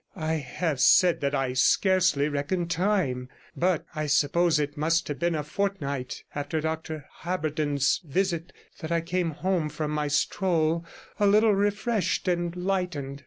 I 0.15 0.37
have 0.37 0.79
said 0.79 1.21
that 1.21 1.35
I 1.35 1.53
scarcely 1.53 2.27
reckoned 2.27 2.71
time; 2.71 3.29
but 3.55 3.85
I 3.93 4.07
suppose 4.07 4.57
it 4.57 4.75
must 4.75 5.07
have 5.09 5.19
been 5.19 5.35
a 5.35 5.43
fortnight 5.43 6.23
after 6.33 6.59
Dr 6.59 7.05
Haberden's 7.19 8.01
visit 8.03 8.51
that 8.79 8.91
I 8.91 9.01
came 9.01 9.29
home 9.29 9.69
from 9.69 9.91
my 9.91 10.07
stroll 10.07 10.83
a 11.19 11.27
little 11.27 11.53
refreshed 11.53 12.27
and 12.27 12.55
lightened. 12.55 13.19